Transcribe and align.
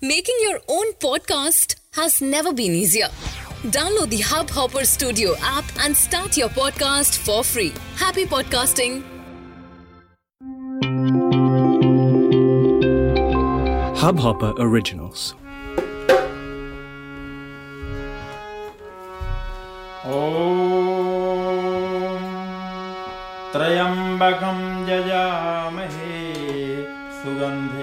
Making 0.00 0.35
your 0.41 0.59
own 0.67 0.93
podcast 0.93 1.75
has 1.93 2.21
never 2.21 2.51
been 2.53 2.71
easier. 2.71 3.09
Download 3.75 4.09
the 4.09 4.17
Hubhopper 4.17 4.83
Studio 4.85 5.35
app 5.41 5.65
and 5.83 5.95
start 5.95 6.37
your 6.37 6.49
podcast 6.49 7.17
for 7.19 7.43
free. 7.43 7.71
Happy 7.97 8.25
podcasting! 8.25 9.03
Hubhopper 14.01 14.53
Originals. 14.57 15.35
ॐ 20.01 20.13
त्र्यम्बकं 23.53 24.59
जजामहे 24.87 26.15
सुगन्धिं 27.19 27.79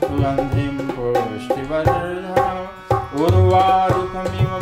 सुगन्धिं 0.00 0.76
पुष्टिवर्धनम् 0.94 2.62
उर्वारुकमिव 3.24 4.52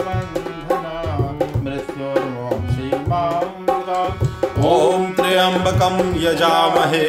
त्र्यम्बकं 5.16 5.96
यजामहे 6.24 7.06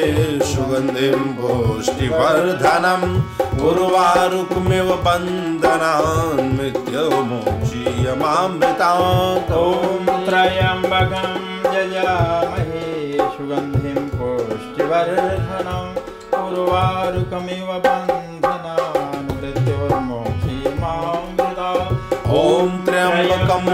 सुगन्धिं 0.51 1.19
पुष्टिवर्धनम् 1.39 3.09
उर्वारुकमिव 3.65 4.89
बन्धनान् 5.05 6.49
मृत्युमोक्षीयमामृतात् 6.57 9.51
ॐ 9.57 10.05
त्र्यम्बकं 10.27 11.31
यजामहे 11.75 12.83
सुगन्धिं 13.35 14.01
पुष्टिवर्धनम् 14.17 15.89
उर्वारुकमिव 16.41 17.69
बन्धनान् 17.85 19.25
मृत्योर्मोक्षीयमामृतात् 19.31 21.91
ॐ 22.43 22.45
त्र्यम्बकं 22.85 23.65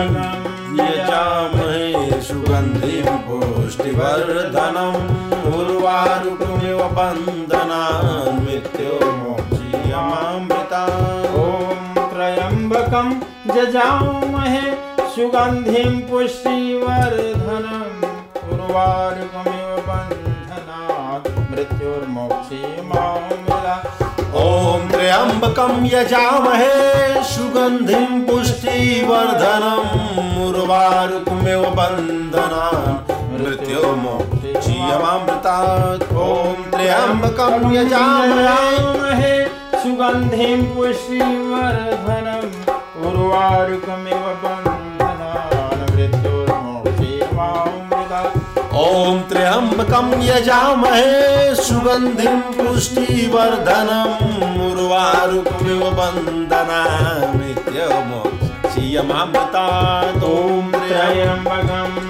यजामहे 0.79 1.83
सुगन्धिं 2.29 3.07
पुष्टिवर्धनम् 3.27 5.01
उर्वारुकमिव 5.57 6.79
बन्धनान् 6.97 8.41
मृत्युमोक्षीयमामृतात् 8.45 9.32
त्र्यम्बकं 12.93 13.53
जजामहे 13.53 14.65
सुगन्धिं 15.13 15.93
पुष्टिवर्धनम् 16.09 18.03
उर्वारुकमिव 18.53 19.69
बन्धनात् 19.87 21.29
मृत्योर्मोक्षीयमामृतात् 21.51 23.87
ॐ 24.41 24.83
त्र्यम्बकं 24.91 25.73
यजामहे 25.93 26.75
सुगन्धिं 27.31 28.11
पुष्टिवर्धनम् 28.27 29.89
उर्वारुकमिव 30.47 31.63
बन्धनान् 31.79 32.99
मृत्युमोक्षीयमामृतात् 33.41 36.05
ॐ 36.27 36.29
त्र्यम्बकं 36.75 37.55
यजामहे 37.77 39.33
सुगन्धिं 39.83 40.59
पुष्टिवर्धनम् 40.75 42.62
उर्वारुकमिव 43.07 44.23
ॐ 48.83 49.17
त्र्यम्बकं 49.29 50.07
यजामहे 50.27 51.09
सुगन्धिं 51.65 52.39
पुष्टिवर्धनम् 52.57 54.23
उर्वारुकमिव 54.67 55.83
बन्धनान् 55.99 57.35
मृत्युमोक्षीयमामृतात् 57.37 60.25
ॐ 60.31 60.33
त्र्यम्बकं 60.75 62.02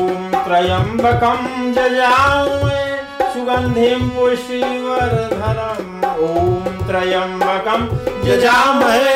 त्र्यम्बकं 0.46 1.42
जजामहे 1.76 2.82
सुगन्धिं 3.34 4.02
पुष्टिवर्धनम् 4.16 5.92
ॐ 6.28 6.32
त्र्यम्बकं 6.88 7.82
यजामहे 8.30 9.16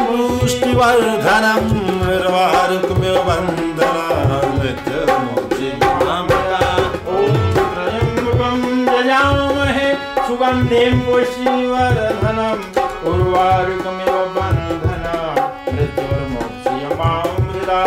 त्र्यम्बकं 7.72 8.60
जजामहे 8.88 9.88
सुगन्धिं 10.26 10.94
पुष्टिवर्धनम् 11.06 12.62
उर्वारुकमिव 13.10 14.14
बन्धनान् 14.36 15.40
मृत्योर्मोक्षीयमामृता 15.74 17.80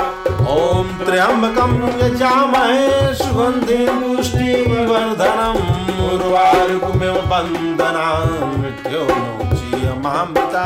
ॐ 0.56 0.58
त्र्यम्बकं 1.06 1.72
यजामहे, 2.02 2.84
सुगन्धिं 3.24 3.96
पुष्टिवर्धनम् 4.02 5.64
उर्वारुकमिव 6.10 7.18
वन्दनान् 7.32 8.36
मृता 9.94 10.64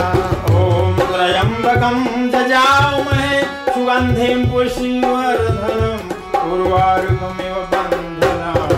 ॐ 0.56 0.96
त्रयम्बकं 1.00 1.98
जजामहे 2.34 3.40
शुन्धे 3.74 4.28
पुशिवर्धनं 4.52 5.98
गुर्वारुपमिव 6.36 7.56
वन्दनं 7.74 8.70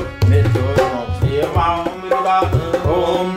ॐ 2.95 3.29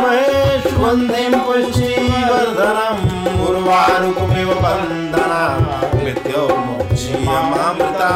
महे 0.00 0.60
शुन्धिं 0.70 1.32
पुशीवर्धनं 1.46 3.02
गुर्वारुपमिव 3.40 4.52
वन्दना 4.64 5.42
कृत्य 5.92 6.46
मोक्षीय 6.66 7.26
मामृता 7.50 8.10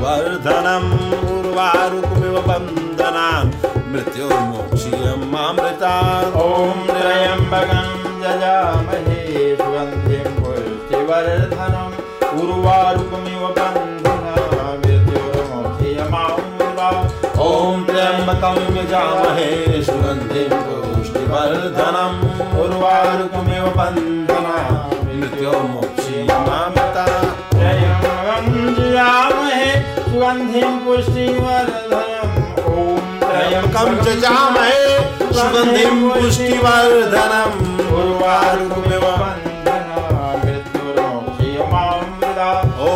पुष्टिवर्धनम् 0.00 1.30
उर्वारुकमिव 1.30 2.36
वन्दनान्। 2.40 3.50
मृत्युर्मोक्षीयमामृता। 3.92 6.20
ॐ 6.20 6.86
त्र्यम्बकं 6.86 7.90
जजामहे 8.22 9.56
सुगन्धिं 9.56 10.44
पुष्टिवर्धनम् 10.44 11.94
उर्वारुकमिव 12.40 13.42
बन्धनान् 13.58 14.78
मृत्योर्मोक्षीयमामृता। 14.78 16.88
ॐ 17.42 17.84
त्र्यम्बकं 17.84 18.76
यजामहे 18.76 19.82
सुगन्धिं 19.82 20.48
पुष्टिवर्धनम् 20.48 22.60
उर्वारुकमिव 22.60 23.66
वन्दनान्। 23.66 25.20
मृत्युर्मोक्षीयमामृता। 25.20 27.06
जजामहे 29.00 29.68
सुगन्धिं 29.96 30.70
पुष्टिवर्धनम् 30.84 32.32
ॐ 32.70 32.72
त्र्यम्बकं 33.20 33.90
जजामहे 34.06 34.82
सुगन्धिं 35.36 35.94
पुष्टिवर्धनम् 36.10 37.54
उर्वारुकमिव 38.00 39.06
बन्धनान् 39.20 40.42
मृत्योर्मोक्षीयमामृता 40.44 42.50
ॐ 42.90 42.92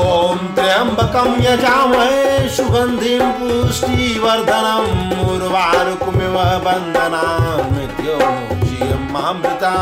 त्र्यम्बकं 0.59 1.31
यजामहे 1.47 2.21
सुगन्धिं 2.57 3.25
पुष्टिवर्धनम् 3.41 4.93
उर्वारुकमिव 5.31 6.37
वन्दनान् 6.67 7.73
मृत्युर्मोक्षीयमामृता 7.75 9.75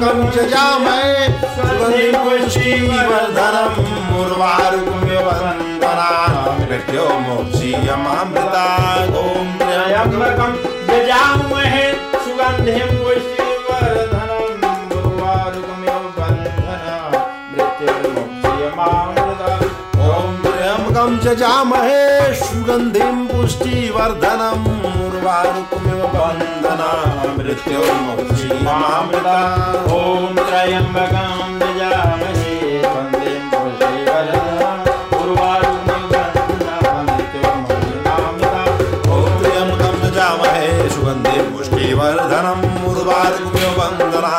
त्र्यम्बकं 0.00 0.30
जजामहे 0.34 1.08
सुगन्धिं 1.54 2.12
पुष्टिवर्धनम् 2.24 3.80
उर्वारुकमिव 4.20 5.26
बन्धनान् 5.40 6.60
मृत्योर्मोक्षीयमामृता 6.60 8.64
ॐ 9.22 9.24
त्र्यम्बकं 9.60 10.52
जजामहे 21.24 22.09
सुगन्धिं 23.00 23.28
पुष्टिवर्धनम् 23.28 24.64
उर्वारुकमिव 25.04 26.00
वन्दना 26.14 26.88
मृत्युर्मोक्षीयमामृता 27.36 29.36
ॐ 29.98 30.26
त्र्यम्बकं 30.38 31.38
बन्धनान् 31.60 32.24
मृत्योर्मोक्षीयमामृता 37.10 38.66
ॐ 39.14 39.16
पुष्टिवर्धनम् 41.52 42.66
उर्वारुकमिव 42.90 43.72
वन्दना 43.80 44.34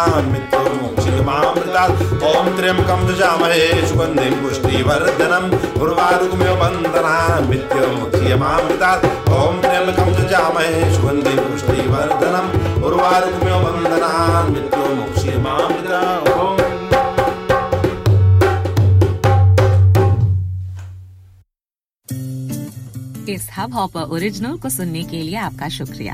मृत्युर्मोक्षीयमामृता 1.22 1.84
ॐ 2.30 2.48
त्र्यम्बकं 2.58 3.02
जजामहे 3.08 3.66
सुगन्धिं 3.90 4.34
पुष्टिवर्धनम् 4.42 5.54
उर्वारुकमिव 5.82 6.54
वन्दना 6.62 7.14
मृत्युर्मोक्षीयमामृता 7.50 8.92
ॐ 9.42 9.62
त्र्यम्बकं 9.62 10.10
जजामहे 10.18 10.80
सुगन्धिं 10.96 11.38
पुष्टिवर्धनम् 11.46 12.50
उर्वारुकमिव 12.88 13.56
वन्दना 13.66 14.12
मृत्युर्मोक्षीयमामृता 14.50 16.02
ॐ 16.34 16.60
इस 23.30 23.48
हब 23.58 23.74
हॉपर 23.74 24.10
ओरिजिनल 24.16 24.58
को 24.64 24.70
सुनने 24.70 25.04
के 25.10 25.22
लिए 25.24 25.36
आपका 25.48 25.68
शुक्रिया। 25.78 26.14